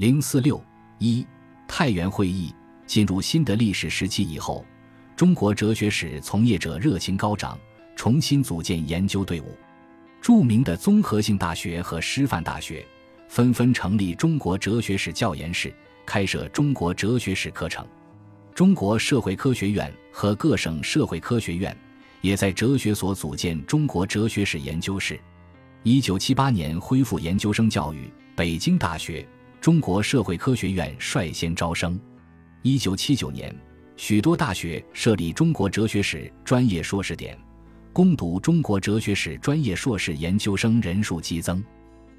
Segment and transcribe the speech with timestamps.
[0.00, 0.58] 零四六
[0.96, 1.26] 一
[1.68, 2.54] 太原会议
[2.86, 4.64] 进入新的历史时期以后，
[5.14, 7.58] 中国哲学史从业者热情高涨，
[7.94, 9.54] 重新组建研究队伍。
[10.22, 12.82] 著名的综合性大学和师范大学
[13.28, 15.70] 纷纷成立中国哲学史教研室，
[16.06, 17.86] 开设中国哲学史课程。
[18.54, 21.76] 中国社会科学院和各省社会科学院
[22.22, 25.20] 也在哲学所组建中国哲学史研究室。
[25.82, 29.28] 一九七八年恢复研究生教育，北京大学、
[29.60, 32.00] 中国社会科学院率先招生。
[32.62, 33.54] 一九七九年，
[33.94, 37.38] 许多大学设立中国哲学史专业硕士点，
[37.92, 41.62] 攻读中国哲学史专业硕士研究生人数激增。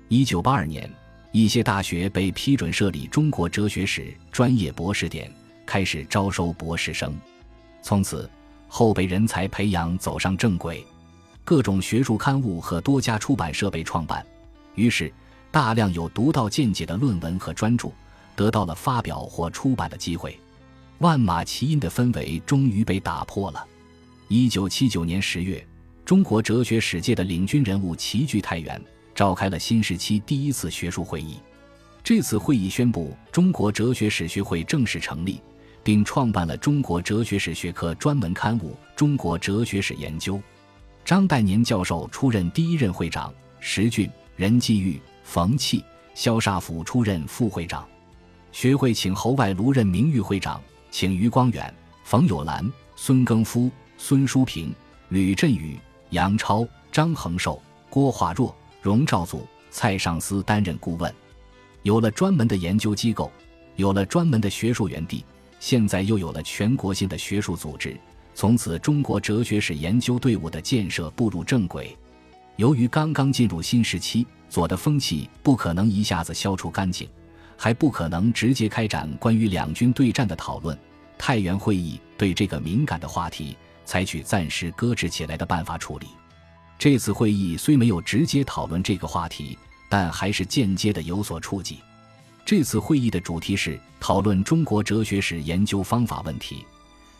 [0.07, 0.87] 一九八二年，
[1.31, 5.31] 一些大学被批准设立中国哲学史专业博士点。
[5.65, 7.15] 开始招收博士生，
[7.81, 8.29] 从此
[8.67, 10.85] 后备人才培养走上正轨，
[11.45, 14.25] 各种学术刊物和多家出版社被创办，
[14.75, 15.11] 于是
[15.51, 17.91] 大量有独到见解的论文和专著
[18.35, 20.39] 得到了发表或出版的机会，
[20.99, 23.63] 万马齐喑的氛围终于被打破了。
[24.29, 25.63] 一九七九年十月，
[26.05, 28.81] 中国哲学史界的领军人物齐聚太原，
[29.13, 31.37] 召开了新时期第一次学术会议。
[32.03, 35.41] 这次会议宣布中国哲学史学会正式成立。
[35.83, 40.35] 并创办了中国哲学史学科专门刊物《中国哲学史研究》，
[41.03, 45.81] 张岱年教授出任第一任会长，石俊、任继玉、冯契、
[46.13, 47.87] 萧煞甫出任副会长。
[48.51, 54.75] 学会请侯外庐任名誉会长，请余光远、冯友兰、孙庚夫、孙淑平、
[55.07, 61.15] 吕振宇、杨超、张恒寿、郭化若、荣兆祖、蔡尚思担任顾问。
[61.83, 63.31] 有了专门的研究机构，
[63.77, 65.23] 有了专门的学术园地。
[65.61, 67.97] 现在又有了全国性的学术组织，
[68.35, 71.97] 从此中国哲学史研究队伍的建设步入正轨。
[72.61, 77.09] 由于刚刚进入新时期，左的风气不可能一下子消除干净，
[77.57, 80.77] 还不可能直接开展关于两军对战的讨论。
[81.17, 86.05] 太原会议对这个敏感的话题采取暂时搁置起来的办法处理。
[86.77, 89.57] 这次会议虽没有直接讨论这个话题，
[89.89, 91.79] 但还是间接的有所触及。
[92.45, 96.63] 这次会议的主题是讨论中国哲学史研究方法问题，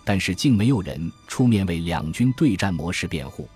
[0.05, 3.49] 但是竟没有人出面为两军对战模式辩护。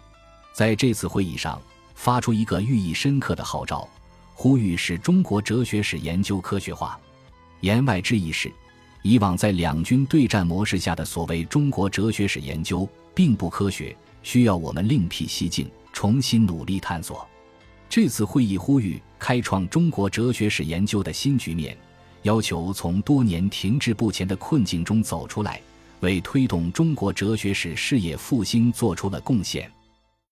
[0.51, 1.61] 在这次会议上，
[1.95, 3.89] 发出一个寓意深刻的号召，
[4.33, 7.00] 呼吁使中国哲学史研究科学化。
[7.61, 8.51] 言外之意是，
[9.01, 17.28] 以往在两军对战模式下的所谓中国哲学史研究并不科学，需要我们另辟蹊径，重新努力探索。
[17.89, 21.75] 这次会议呼吁开创中国哲学史研究的新局面，
[22.23, 25.61] 要求从多年停滞不前的困境中走出来，
[26.01, 29.72] 为推动中国哲学史事业复兴做出了贡献。